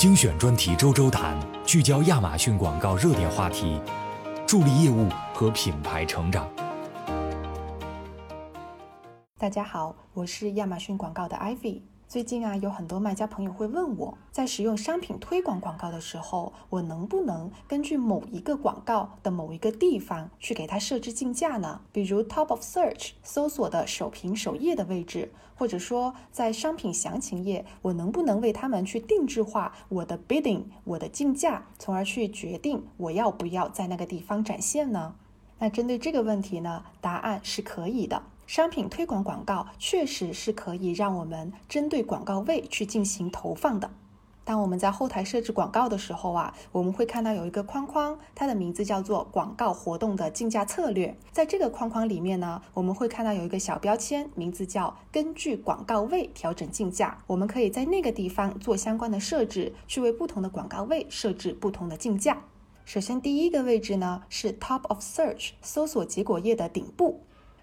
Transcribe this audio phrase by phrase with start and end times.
[0.00, 3.78] 精选专题周周谈，聚焦亚马逊广告热点话题，
[4.46, 6.50] 助力业务和品牌成长。
[9.36, 11.82] 大家好，我是亚马逊广告的 Ivy。
[12.10, 21.82] 最近啊，有很多卖家朋友会问我，在使用商品推广广告的时候，我能不能根据某一个广告的某一个地方去给它设置竞价呢？
[21.92, 35.14] 比如 Top of Search 搜索的首屏首页的位置，或者说在商品详情页，我能不能为他们去定制化我的 bidding 我的竞价，从而去决定我要不要在那个地方展现呢？
[35.60, 38.24] 那针对这个问题呢，答案是可以的。
[38.50, 43.88] 商品推广广告确实是可以让我们针对广告位去进行投放的。
[44.42, 51.16] 当我们在后台设置广告的时候啊，我们会看到有一个框框，它的名字叫做“广告活动的竞价策略”。
[51.30, 57.18] 在这个框框里面呢，我们会看到有一个小标签，名字叫“根据广告位调整竞价”。
[57.28, 62.42] 我们可以在那个地方做相关的设置，去为不同的广告位设置不同的竞价。
[62.84, 67.20] 首先，第一个位置呢是 Top of Search 搜索结果页的顶部。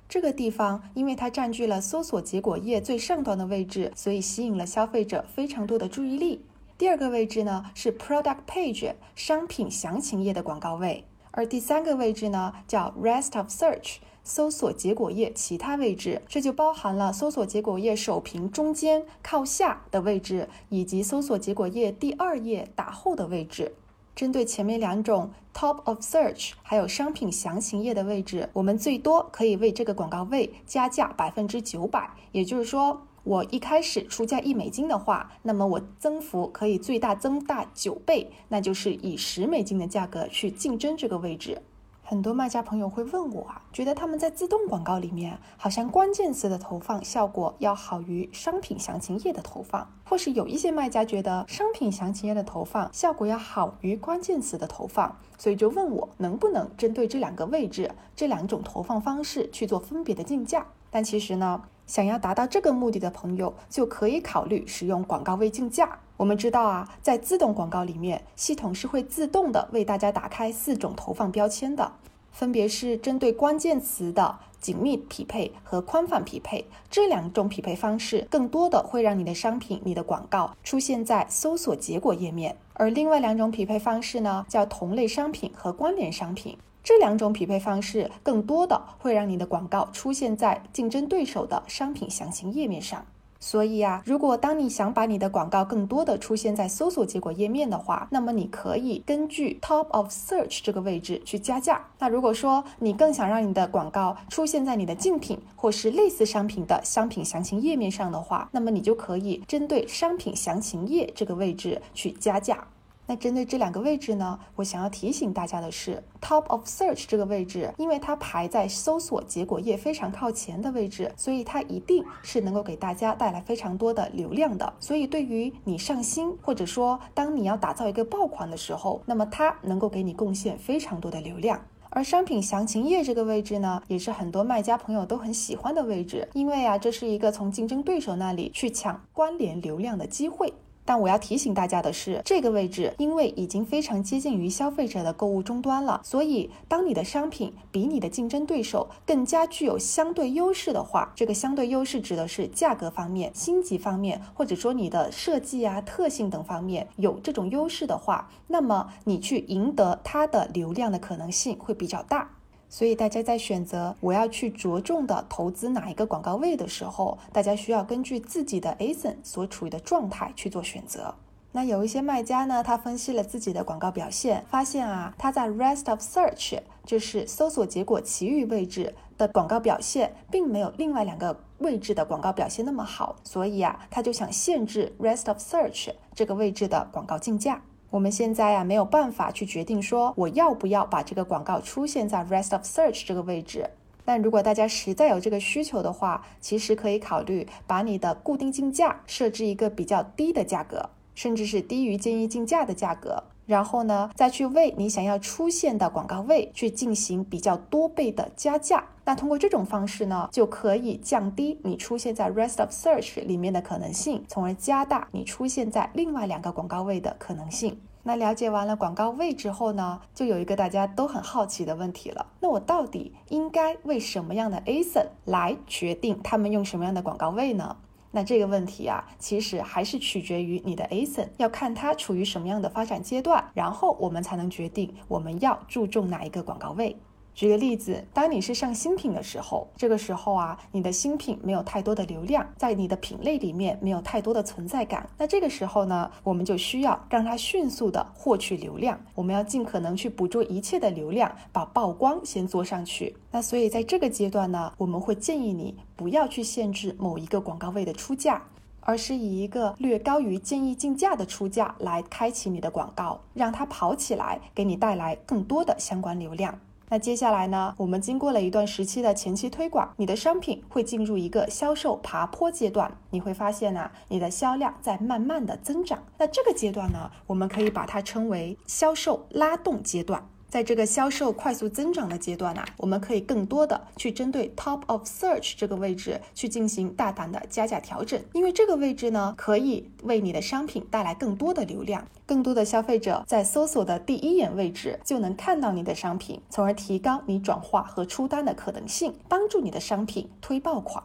[0.10, 6.42] 这个地方，因为它占据了搜索结果页最上端的位置，所以吸引了消费者非常多的注意力。
[6.78, 23.74] 第二个位置呢是 Product Page 商品详情页的广告位，而第三个位置呢叫 Rest of Search 搜索结果页其他位置，这就包含了搜索结果页首屏中间靠下的位置，以及搜索结果页第二页打后的位置。
[24.18, 32.10] 针对前面两种 top of search 还有商品详情页的位置，我们最多可以为这个广告位加价百分之九百。
[32.32, 41.62] 也就是说，我一开始出价一美金的话，那么我增幅可以最大增大九倍，那就是以十美金的价格去竞争这个位置。
[42.10, 60.66] 很多卖家朋友会问我啊，觉得他们在自动广告里面好像关键词的投放效果要好于商品详情页的投放，或是有一些卖家觉得商品详情页的投放效果要好于关键词的投放，所以就问我能不能针对这两个位置、这两种投放方式去做分别的竞价。
[60.90, 65.98] 但其实呢，想要达到这个目的的朋友就可以考虑使用广告位竞价。
[66.17, 71.93] 我们知道啊，在自动广告里面，系统是会自动的为大家打开四种投放标签的，
[72.31, 86.58] 分别是针对关键词的紧密匹配和宽泛匹配这两种匹配方式，更多的会让你的商品、你的广告出现在搜索结果页面；而另外两种匹配方式呢，叫同类商品和关联商品。
[86.87, 93.05] 这两种匹配方式，更多的会让你的广告出现在竞争对手的商品详情页面上。
[93.42, 101.86] 所以啊，如果当你想把你的广告更多的出现在搜索结果页面的话，那么你可以根据 Top of Search 这个位置去加价。
[101.99, 112.65] 那如果说你更想让你的广告出现在你的竞品或是类似商品的商品详情页面上的话，那么你就可以针对商品详情页这个位置去加价。
[113.08, 124.73] 那针对这两个位置呢，我想要提醒大家的是，Top of Search 这个位置，因为它排在搜索结果页非常靠前的位置，所以它一定是能够给大家带来非常多的流量的。
[124.80, 131.62] 所以对于你上新，或者说当你要打造一个爆款的时候，那么它能够给你贡献非常多的流量。
[131.90, 140.54] 而商品详情页这个位置呢，也是很多卖家朋友都很喜欢的位置，因为啊，这是一个从竞争对手那里去抢关联流量的机会。
[140.88, 162.37] 但我要提醒大家的是，这个位置因为已经非常接近于消费者的购物终端了，所以当你的商品比你的竞争对手更加具有相对优势的话，这个相对优势指的是价格方面、星级方面，或者说你的设计啊、特性等方面有这种优势的话，那么你去赢得它的流量的可能性会比较大。
[162.69, 171.16] 所以大家在选择我要去着重的投资哪一个广告位的时候，大家需要根据自己的 ASIN 所处于的状态去做选择。
[171.54, 187.64] 那有一些卖家呢，他分析了自己的广告表现，发现啊，他在 Rest of Search 就是搜索结果其余位置的广告表现，并没有另外两个位置的广告表现那么好，所以啊，他就想限制 Rest of Search 这个位置的广告竞价。
[187.89, 193.69] 我们现在呀没有办法去决定说我要不要把这个广告出现在 Rest of Search 这个位置。
[194.04, 203.24] 但如果大家实在有这个需求的话，其实可以考虑把你的固定竞价设置一个比较低的价格，甚至是低于建议竞价的价格。
[203.48, 208.84] 然后呢，再去为你想要出现的广告位去进行比较多倍的加价。
[209.06, 217.80] 那通过这种方式呢，就可以降低你出现在 Rest of Search 里面的可能性，从而加大你出现在另外两个广告位的可能性。
[218.04, 227.78] 那了解完了广告位之后呢，就有一个大家都很好奇的问题了：那我到底应该为什么样的 ASIN 来决定他们用什么样的广告位呢？
[228.12, 236.95] 那这个问题啊，其实还是取决于你的 ASIN，要看它处于什么样的发展阶段，然后我们才能决定我们要注重哪一个广告位。
[237.38, 245.07] 举个例子，当你是上新品的时候，这个时候啊，你的新品没有太多的流量，在你的品类里面没有太多的存在感。
[245.19, 253.16] 那这个时候呢，我们就需要让它迅速的获取流量，我们要尽可能去捕捉一切的流量，把曝光先做上去。
[253.30, 258.42] 那所以在这个阶段呢，我们会建议你不要去限制某一个广告位的出价，
[258.80, 266.60] 而是以一个略高于建议竞价的出价来开启你的广告，让它跑起来，给你带来更多的相关流量。
[266.89, 267.75] 那接下来呢？
[267.78, 272.89] 我们经过了一段时期的前期推广，你的商品会进入一个销售爬坡阶段。
[273.10, 276.01] 你会发现呢，你的销量在慢慢的增长。
[276.18, 280.30] 那这个阶段呢，我们可以把它称为销售拉动阶段。
[280.50, 301.04] 在这个销售快速增长的阶段呢，我们可以更多的去针对 top of search 这个位置去进行大胆的加价调整，因为这个位置呢，可以为你的商品带来更多的流量，更多的消费者在搜索的第一眼位置就能看到你的商品，从而提高你转化和出单的可能性，帮助你的商品推爆款。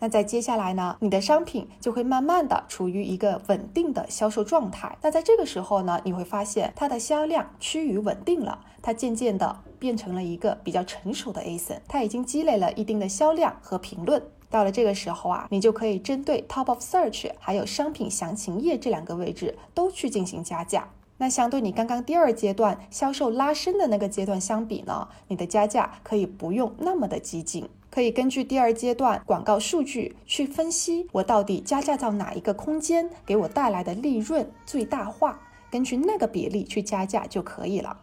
[0.00, 4.96] 那在接下来呢，你的商品就会慢慢的处于一个稳定的销售状态。
[5.02, 14.22] 那在这个时候呢，你会发现它的销量趋于稳定了，它渐渐的变成了一个比较成熟的 ASIN，它已经积累了一定的销量和评论。
[14.48, 20.88] 到了这个时候啊，你就可以针对 Top of Search 还有商品详情页这两个位置都去进行加价。
[21.18, 27.68] 那相对你刚刚第二阶段销售拉升的那个阶段相比呢，你的加价可以不用那么的激进。
[27.90, 35.40] 可以根据第二阶段广告数据去分析，我到底加价到哪一个空间，给我带来的利润最大化，
[35.70, 37.96] 根据那个比例去加价就可以了。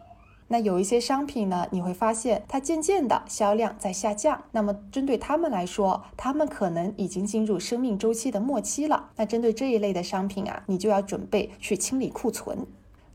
[0.50, 9.10] 那有一些商品呢，你会发现它渐渐的销量在下降，那么针对他们来说，他们可能已经进入生命周期的末期了。
[9.18, 12.66] 那针对这一类的商品啊，你就要准备去清理库存。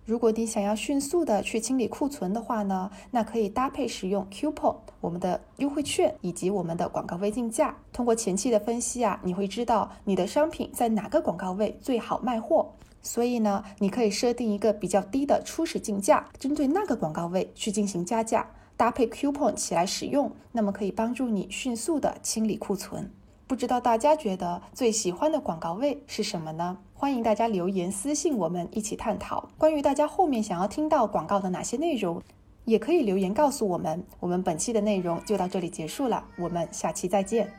[0.05, 7.77] 如果你想要迅速的去清理库存的话呢，那可以搭配使用 coupon 我们的优惠券以及我们的广告位竞价。
[7.93, 12.69] 通过前期的分析啊，你会知道你的商品在哪个广告位最好卖货。
[13.01, 23.09] 所以呢，你可以设定一个比较低的初始竞价，针对那个广告位去进行加价，搭配 coupon 起来使用，那么可以帮助你迅速的清理库存。
[23.53, 26.79] 不知道大家觉得最喜欢的广告位是什么呢？
[26.95, 29.47] 欢迎大家留言私信我们一起探讨。
[29.59, 32.23] 关于大家后面想要听到广告的哪些内容，
[32.65, 34.03] 也可以留言告诉我们。
[34.21, 37.53] 我们本期的内容就到这里结束了，我们下期再见。